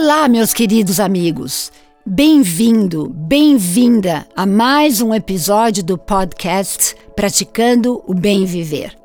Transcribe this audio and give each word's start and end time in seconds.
Olá, 0.00 0.28
meus 0.28 0.54
queridos 0.54 1.00
amigos. 1.00 1.72
Bem-vindo, 2.06 3.12
bem-vinda 3.12 4.28
a 4.36 4.46
mais 4.46 5.00
um 5.00 5.12
episódio 5.12 5.82
do 5.82 5.98
podcast 5.98 6.94
Praticando 7.16 8.00
o 8.06 8.14
Bem 8.14 8.44
Viver. 8.44 8.96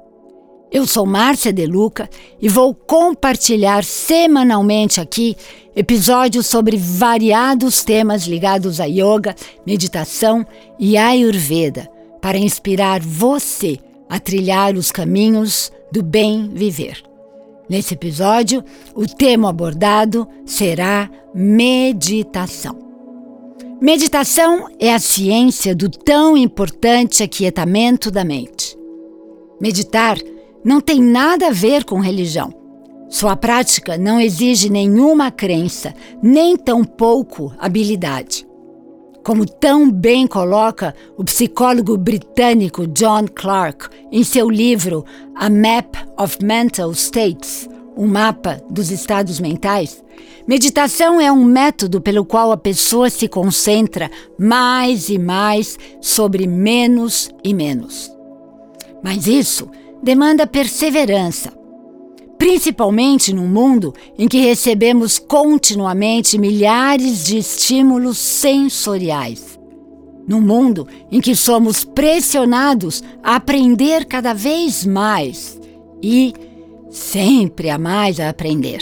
Eu 0.71 0.85
sou 0.85 1.03
Márcia 1.03 1.51
Deluca 1.51 2.07
e 2.39 2.47
vou 2.47 2.75
compartilhar 2.75 3.83
semanalmente 3.83 5.01
aqui 5.01 5.35
episódios 5.75 6.45
sobre 6.45 6.77
variados 6.77 7.83
temas 7.83 8.27
ligados 8.27 8.79
a 8.79 8.85
yoga, 8.85 9.33
meditação 9.65 10.45
e 10.77 10.95
ayurveda 10.95 11.89
para 12.21 12.37
inspirar 12.37 13.01
você 13.01 13.79
a 14.07 14.19
trilhar 14.19 14.75
os 14.75 14.91
caminhos 14.91 15.71
do 15.91 16.03
bem 16.03 16.51
viver. 16.53 17.12
Nesse 17.69 17.93
episódio, 17.93 18.63
o 18.93 19.05
tema 19.05 19.49
abordado 19.49 20.27
será 20.45 21.09
meditação. 21.33 22.77
Meditação 23.81 24.67
é 24.79 24.93
a 24.93 24.99
ciência 24.99 25.75
do 25.75 25.89
tão 25.89 26.37
importante 26.37 27.23
aquietamento 27.23 28.11
da 28.11 28.23
mente. 28.23 28.77
Meditar 29.59 30.17
não 30.63 30.79
tem 30.79 31.01
nada 31.01 31.47
a 31.47 31.51
ver 31.51 31.83
com 31.83 31.99
religião. 31.99 32.53
Sua 33.09 33.35
prática 33.35 33.97
não 33.97 34.19
exige 34.19 34.69
nenhuma 34.69 35.31
crença, 35.31 35.93
nem 36.21 36.57
tampouco 36.57 37.53
habilidade. 37.59 38.47
Como 39.23 39.45
tão 39.45 39.89
bem 39.89 40.27
coloca 40.27 40.93
o 41.17 41.23
psicólogo 41.23 41.97
britânico 41.97 42.87
John 42.87 43.25
Clark 43.33 43.87
em 44.11 44.23
seu 44.23 44.49
livro 44.49 45.05
A 45.35 45.49
Map 45.49 45.92
of 46.17 46.43
Mental 46.43 46.91
States, 46.91 47.67
um 47.95 48.07
mapa 48.07 48.61
dos 48.69 48.91
estados 48.91 49.39
mentais, 49.39 50.03
meditação 50.47 51.19
é 51.19 51.31
um 51.31 51.43
método 51.43 52.01
pelo 52.01 52.25
qual 52.25 52.51
a 52.51 52.57
pessoa 52.57 53.09
se 53.09 53.27
concentra 53.27 54.09
mais 54.37 55.09
e 55.09 55.17
mais 55.17 55.77
sobre 56.01 56.47
menos 56.47 57.29
e 57.43 57.53
menos. 57.53 58.11
Mas 59.03 59.27
isso 59.27 59.69
demanda 60.01 60.47
perseverança, 60.47 61.53
principalmente 62.37 63.33
num 63.33 63.47
mundo 63.47 63.93
em 64.17 64.27
que 64.27 64.39
recebemos 64.39 65.19
continuamente 65.19 66.37
milhares 66.37 67.25
de 67.25 67.37
estímulos 67.37 68.17
sensoriais. 68.17 69.59
Num 70.27 70.39
mundo 70.39 70.87
em 71.11 71.19
que 71.19 71.35
somos 71.35 71.83
pressionados 71.83 73.03
a 73.21 73.35
aprender 73.35 74.05
cada 74.05 74.33
vez 74.33 74.85
mais 74.85 75.61
e 76.03 76.33
sempre 76.91 77.69
há 77.69 77.79
mais 77.79 78.19
a 78.19 78.29
aprender. 78.29 78.79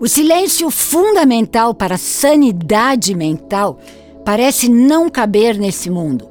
O 0.00 0.08
silêncio 0.08 0.68
fundamental 0.68 1.72
para 1.72 1.94
a 1.94 1.98
sanidade 1.98 3.14
mental 3.14 3.78
parece 4.24 4.68
não 4.68 5.08
caber 5.08 5.56
nesse 5.56 5.88
mundo, 5.88 6.28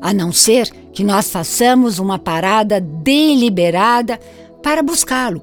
a 0.00 0.12
não 0.12 0.32
ser 0.32 0.68
que 0.92 1.04
nós 1.04 1.30
façamos 1.30 2.00
uma 2.00 2.18
parada 2.18 2.80
deliberada 2.80 4.18
para 4.60 4.82
buscá-lo. 4.82 5.40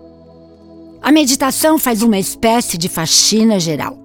A 1.02 1.12
meditação 1.12 1.80
faz 1.80 2.04
uma 2.04 2.20
espécie 2.20 2.78
de 2.78 2.90
faxina 2.90 3.58
geral. 3.60 3.98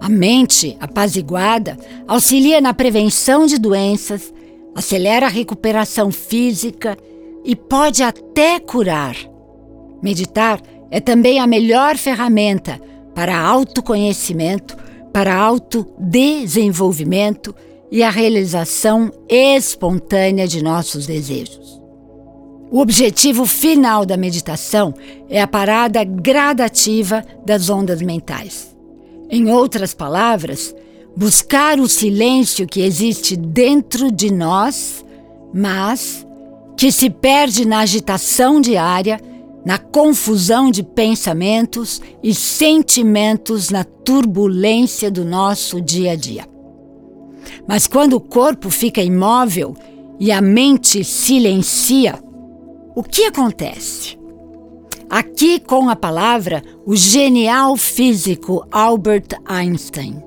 A 0.00 0.08
mente, 0.08 0.76
apaziguada, 0.80 1.76
auxilia 2.08 2.60
na 2.60 2.72
prevenção 2.72 3.46
de 3.46 3.58
doenças, 3.58 4.32
acelera 4.74 5.26
a 5.26 5.30
recuperação 5.30 6.10
física 6.10 6.96
e 7.44 7.54
pode 7.54 8.02
até 8.02 8.58
curar. 8.58 9.14
Meditar 10.04 10.60
é 10.90 11.00
também 11.00 11.40
a 11.40 11.46
melhor 11.46 11.96
ferramenta 11.96 12.78
para 13.14 13.40
autoconhecimento, 13.40 14.76
para 15.10 15.34
autodesenvolvimento 15.34 17.54
e 17.90 18.02
a 18.02 18.10
realização 18.10 19.10
espontânea 19.26 20.46
de 20.46 20.62
nossos 20.62 21.06
desejos. 21.06 21.80
O 22.70 22.80
objetivo 22.80 23.46
final 23.46 24.04
da 24.04 24.18
meditação 24.18 24.92
é 25.30 25.40
a 25.40 25.46
parada 25.46 26.04
gradativa 26.04 27.24
das 27.46 27.70
ondas 27.70 28.02
mentais. 28.02 28.76
Em 29.30 29.50
outras 29.50 29.94
palavras, 29.94 30.76
buscar 31.16 31.80
o 31.80 31.88
silêncio 31.88 32.66
que 32.66 32.82
existe 32.82 33.36
dentro 33.36 34.12
de 34.12 34.30
nós, 34.30 35.02
mas 35.54 36.26
que 36.76 36.92
se 36.92 37.08
perde 37.08 37.66
na 37.66 37.78
agitação 37.78 38.60
diária, 38.60 39.18
na 39.64 39.78
confusão 39.78 40.70
de 40.70 40.82
pensamentos 40.82 42.00
e 42.22 42.34
sentimentos 42.34 43.70
na 43.70 43.82
turbulência 43.82 45.10
do 45.10 45.24
nosso 45.24 45.80
dia 45.80 46.12
a 46.12 46.16
dia. 46.16 46.46
Mas 47.66 47.86
quando 47.86 48.14
o 48.14 48.20
corpo 48.20 48.68
fica 48.70 49.02
imóvel 49.02 49.74
e 50.20 50.30
a 50.30 50.40
mente 50.40 51.02
silencia, 51.02 52.22
o 52.94 53.02
que 53.02 53.24
acontece? 53.24 54.18
Aqui 55.08 55.60
com 55.60 55.88
a 55.88 55.96
palavra 55.96 56.62
o 56.84 56.94
genial 56.94 57.76
físico 57.76 58.66
Albert 58.70 59.38
Einstein. 59.44 60.22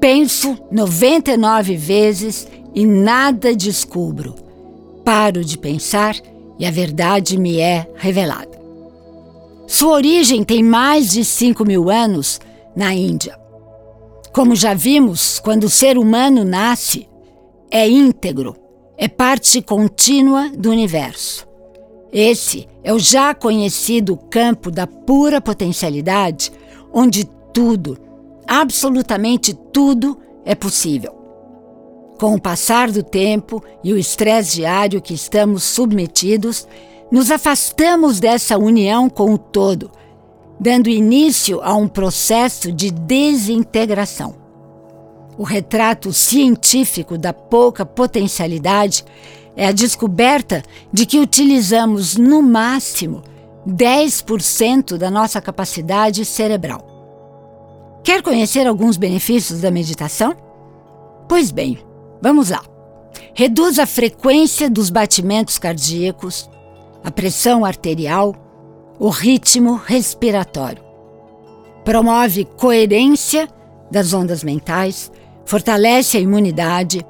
Penso 0.00 0.56
99 0.70 1.76
vezes 1.76 2.46
e 2.74 2.86
nada 2.86 3.54
descubro. 3.54 4.34
Paro 5.04 5.44
de 5.44 5.58
pensar 5.58 6.14
e 6.16 6.37
a 6.66 6.70
verdade 6.70 7.38
me 7.38 7.60
é 7.60 7.88
revelada. 7.94 8.58
Sua 9.66 9.92
origem 9.92 10.42
tem 10.42 10.62
mais 10.62 11.10
de 11.10 11.24
5 11.24 11.64
mil 11.64 11.90
anos 11.90 12.40
na 12.74 12.94
Índia. 12.94 13.38
Como 14.32 14.56
já 14.56 14.72
vimos, 14.74 15.38
quando 15.38 15.64
o 15.64 15.70
ser 15.70 15.98
humano 15.98 16.44
nasce, 16.44 17.08
é 17.70 17.88
íntegro, 17.88 18.56
é 18.96 19.08
parte 19.08 19.60
contínua 19.60 20.50
do 20.56 20.70
universo. 20.70 21.46
Esse 22.12 22.66
é 22.82 22.92
o 22.92 22.98
já 22.98 23.34
conhecido 23.34 24.16
campo 24.16 24.70
da 24.70 24.86
pura 24.86 25.40
potencialidade, 25.40 26.50
onde 26.92 27.24
tudo, 27.52 27.98
absolutamente 28.46 29.52
tudo, 29.72 30.18
é 30.44 30.54
possível. 30.54 31.17
Com 32.18 32.34
o 32.34 32.40
passar 32.40 32.90
do 32.90 33.02
tempo 33.02 33.62
e 33.84 33.92
o 33.92 33.98
estresse 33.98 34.56
diário 34.56 35.00
que 35.00 35.14
estamos 35.14 35.62
submetidos, 35.62 36.66
nos 37.12 37.30
afastamos 37.30 38.18
dessa 38.18 38.58
união 38.58 39.08
com 39.08 39.32
o 39.32 39.38
todo, 39.38 39.90
dando 40.58 40.88
início 40.88 41.60
a 41.62 41.74
um 41.74 41.86
processo 41.86 42.72
de 42.72 42.90
desintegração. 42.90 44.34
O 45.38 45.44
retrato 45.44 46.12
científico 46.12 47.16
da 47.16 47.32
pouca 47.32 47.86
potencialidade 47.86 49.04
é 49.56 49.68
a 49.68 49.72
descoberta 49.72 50.62
de 50.92 51.06
que 51.06 51.20
utilizamos 51.20 52.16
no 52.16 52.42
máximo 52.42 53.22
10% 53.64 54.96
da 54.96 55.08
nossa 55.08 55.40
capacidade 55.40 56.24
cerebral. 56.24 56.84
Quer 58.02 58.22
conhecer 58.22 58.66
alguns 58.66 58.96
benefícios 58.96 59.60
da 59.60 59.70
meditação? 59.70 60.34
Pois 61.28 61.50
bem, 61.50 61.78
vamos 62.20 62.50
lá. 62.50 62.62
Reduz 63.34 63.78
a 63.78 63.86
frequência 63.86 64.68
dos 64.68 64.90
batimentos 64.90 65.58
cardíacos, 65.58 66.48
a 67.04 67.10
pressão 67.10 67.64
arterial, 67.64 68.34
o 68.98 69.08
ritmo 69.08 69.74
respiratório. 69.74 70.82
Promove 71.84 72.44
coerência 72.44 73.48
das 73.90 74.12
ondas 74.12 74.42
mentais, 74.42 75.10
fortalece 75.44 76.16
a 76.16 76.20
imunidade, 76.20 77.04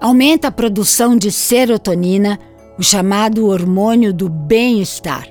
aumenta 0.00 0.48
a 0.48 0.52
produção 0.52 1.16
de 1.16 1.30
serotonina, 1.30 2.38
o 2.78 2.82
chamado 2.82 3.46
hormônio 3.46 4.12
do 4.12 4.28
bem-estar. 4.28 5.26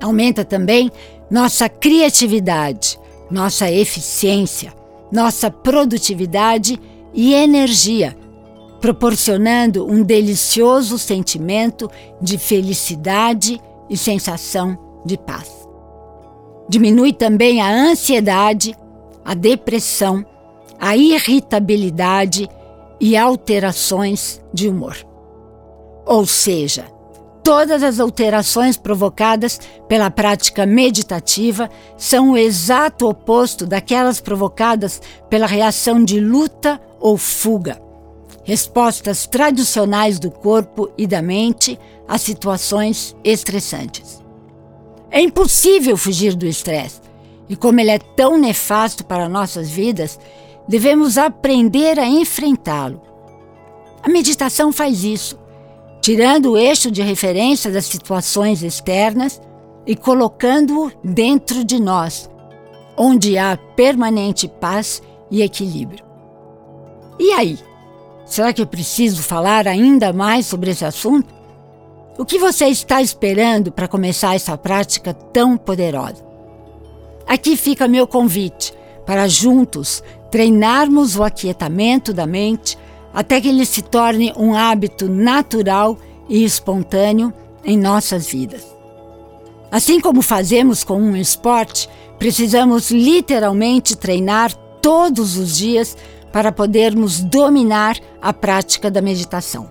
Aumenta 0.00 0.44
também 0.44 0.90
nossa 1.30 1.68
criatividade, 1.68 2.98
nossa 3.30 3.70
eficiência, 3.70 4.72
nossa 5.10 5.50
produtividade 5.50 6.74
e 6.74 6.97
energia, 7.32 8.16
proporcionando 8.80 9.84
um 9.86 10.02
delicioso 10.02 10.98
sentimento 10.98 11.90
de 12.20 12.38
felicidade 12.38 13.60
e 13.90 13.96
sensação 13.96 14.78
de 15.04 15.18
paz. 15.18 15.66
Diminui 16.68 17.12
também 17.12 17.60
a 17.60 17.70
ansiedade, 17.70 18.76
a 19.24 19.34
depressão, 19.34 20.24
a 20.78 20.96
irritabilidade 20.96 22.48
e 23.00 23.16
alterações 23.16 24.40
de 24.52 24.68
humor. 24.68 24.96
Ou 26.06 26.24
seja, 26.24 26.84
todas 27.42 27.82
as 27.82 27.98
alterações 27.98 28.76
provocadas 28.76 29.60
pela 29.88 30.10
prática 30.10 30.64
meditativa 30.66 31.68
são 31.96 32.32
o 32.32 32.36
exato 32.36 33.08
oposto 33.08 33.66
daquelas 33.66 34.20
provocadas 34.20 35.00
pela 35.28 35.46
reação 35.46 36.04
de 36.04 36.20
luta 36.20 36.80
ou 37.00 37.16
fuga, 37.16 37.80
respostas 38.44 39.26
tradicionais 39.26 40.18
do 40.18 40.30
corpo 40.30 40.90
e 40.96 41.06
da 41.06 41.20
mente 41.20 41.78
a 42.06 42.16
situações 42.16 43.14
estressantes. 43.22 44.22
É 45.10 45.20
impossível 45.20 45.96
fugir 45.96 46.34
do 46.34 46.46
estresse 46.46 47.00
E 47.48 47.56
como 47.56 47.80
ele 47.80 47.90
é 47.90 47.98
tão 47.98 48.38
nefasto 48.38 49.04
para 49.04 49.28
nossas 49.28 49.70
vidas, 49.70 50.18
devemos 50.66 51.16
aprender 51.16 51.98
a 51.98 52.06
enfrentá-lo. 52.06 53.00
A 54.02 54.08
meditação 54.08 54.70
faz 54.70 55.02
isso, 55.02 55.38
tirando 56.02 56.52
o 56.52 56.58
eixo 56.58 56.90
de 56.90 57.02
referência 57.02 57.70
das 57.70 57.86
situações 57.86 58.62
externas 58.62 59.40
e 59.86 59.96
colocando-o 59.96 60.92
dentro 61.02 61.64
de 61.64 61.80
nós, 61.80 62.30
onde 62.96 63.38
há 63.38 63.56
permanente 63.74 64.46
paz 64.46 65.02
e 65.30 65.42
equilíbrio. 65.42 66.07
E 67.18 67.32
aí? 67.32 67.58
Será 68.24 68.52
que 68.52 68.60
eu 68.60 68.66
preciso 68.66 69.22
falar 69.22 69.66
ainda 69.66 70.12
mais 70.12 70.46
sobre 70.46 70.70
esse 70.70 70.84
assunto? 70.84 71.34
O 72.18 72.24
que 72.24 72.38
você 72.38 72.66
está 72.66 73.00
esperando 73.00 73.72
para 73.72 73.88
começar 73.88 74.34
essa 74.34 74.56
prática 74.56 75.14
tão 75.14 75.56
poderosa? 75.56 76.26
Aqui 77.26 77.56
fica 77.56 77.88
meu 77.88 78.06
convite 78.06 78.74
para 79.06 79.28
juntos 79.28 80.02
treinarmos 80.30 81.16
o 81.16 81.22
aquietamento 81.22 82.12
da 82.12 82.26
mente 82.26 82.76
até 83.12 83.40
que 83.40 83.48
ele 83.48 83.64
se 83.64 83.82
torne 83.82 84.32
um 84.36 84.54
hábito 84.54 85.08
natural 85.08 85.96
e 86.28 86.44
espontâneo 86.44 87.32
em 87.64 87.78
nossas 87.78 88.26
vidas. 88.26 88.66
Assim 89.70 90.00
como 90.00 90.22
fazemos 90.22 90.84
com 90.84 91.00
um 91.00 91.16
esporte, 91.16 91.88
precisamos 92.18 92.90
literalmente 92.90 93.96
treinar 93.96 94.54
todos 94.80 95.36
os 95.36 95.56
dias 95.56 95.96
para 96.32 96.52
podermos 96.52 97.20
dominar 97.20 97.98
a 98.20 98.32
prática 98.32 98.90
da 98.90 99.00
meditação. 99.00 99.70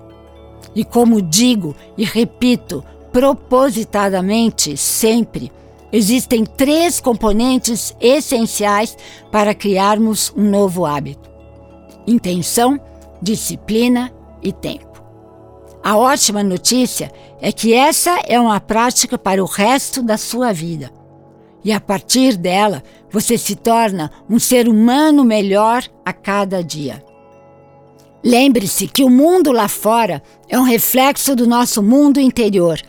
E 0.75 0.83
como 0.83 1.21
digo 1.21 1.75
e 1.97 2.03
repito 2.03 2.83
propositadamente 3.11 4.77
sempre, 4.77 5.51
existem 5.91 6.45
três 6.45 6.99
componentes 6.99 7.95
essenciais 7.99 8.97
para 9.31 9.55
criarmos 9.55 10.31
um 10.35 10.49
novo 10.49 10.85
hábito: 10.85 11.29
intenção, 12.05 12.79
disciplina 13.21 14.11
e 14.41 14.51
tempo. 14.51 15.03
A 15.83 15.95
ótima 15.95 16.43
notícia 16.43 17.11
é 17.41 17.51
que 17.51 17.73
essa 17.73 18.19
é 18.27 18.39
uma 18.39 18.59
prática 18.59 19.17
para 19.17 19.41
o 19.41 19.47
resto 19.47 20.01
da 20.01 20.17
sua 20.17 20.51
vida. 20.51 20.91
E 21.67 21.71
a 21.73 21.81
partir 21.81 22.37
dela, 22.37 22.81
você 23.11 23.37
se 23.37 23.53
torna 23.53 24.09
um 24.29 24.39
ser 24.39 24.69
humano 24.69 25.25
melhor 25.25 25.83
a 26.05 26.13
cada 26.13 26.63
dia. 26.63 27.03
Lembre-se 28.23 28.87
que 28.87 29.03
o 29.03 29.09
mundo 29.09 29.51
lá 29.51 29.67
fora 29.67 30.23
é 30.47 30.57
um 30.57 30.63
reflexo 30.63 31.35
do 31.35 31.45
nosso 31.45 31.83
mundo 31.83 32.21
interior. 32.21 32.79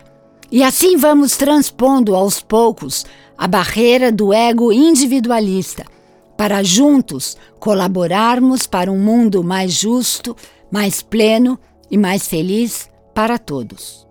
E 0.48 0.62
assim 0.62 0.96
vamos 0.96 1.36
transpondo 1.36 2.14
aos 2.14 2.40
poucos 2.40 3.04
a 3.36 3.48
barreira 3.48 4.12
do 4.12 4.32
ego 4.32 4.72
individualista, 4.72 5.84
para 6.36 6.62
juntos 6.62 7.36
colaborarmos 7.58 8.64
para 8.64 8.92
um 8.92 8.98
mundo 9.00 9.42
mais 9.42 9.72
justo, 9.72 10.36
mais 10.70 11.02
pleno 11.02 11.58
e 11.90 11.98
mais 11.98 12.28
feliz 12.28 12.88
para 13.12 13.38
todos. 13.38 14.07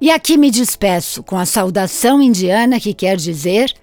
E 0.00 0.10
aqui 0.10 0.38
me 0.38 0.50
despeço 0.50 1.22
com 1.22 1.36
a 1.36 1.44
saudação 1.44 2.22
indiana 2.22 2.80
que 2.80 2.94
quer 2.94 3.16
dizer: 3.16 3.74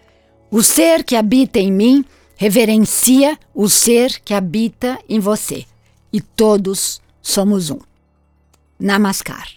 o 0.49 0.63
ser 0.63 1.03
que 1.03 1.15
habita 1.15 1.59
em 1.59 1.71
mim 1.71 2.03
reverencia 2.35 3.37
o 3.53 3.67
ser 3.69 4.19
que 4.21 4.33
habita 4.33 4.97
em 5.07 5.19
você, 5.19 5.65
e 6.11 6.21
todos 6.21 7.01
somos 7.21 7.69
um. 7.69 7.79
Namaskar. 8.79 9.56